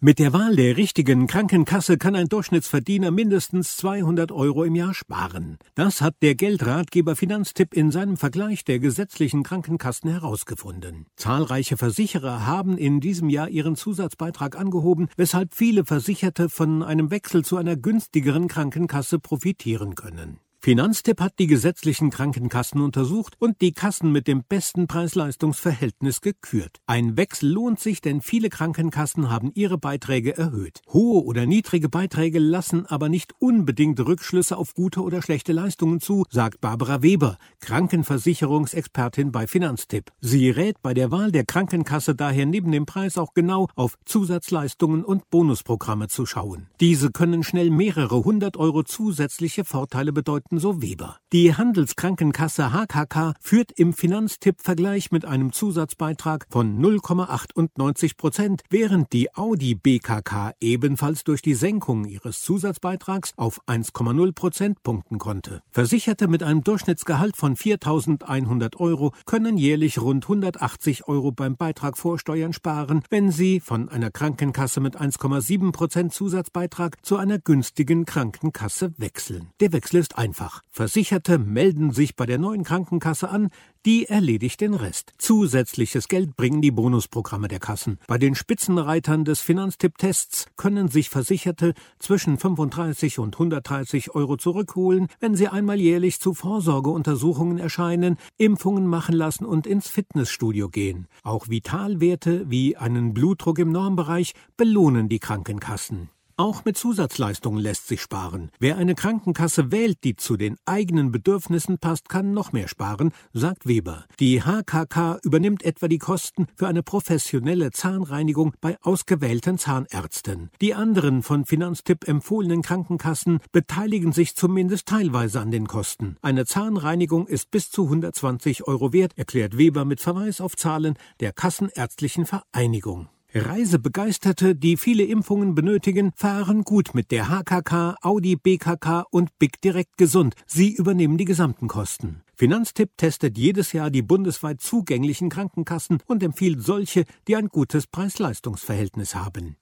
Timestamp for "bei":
39.32-39.46, 40.82-40.92, 82.16-82.26, 88.06-88.18, 118.60-118.76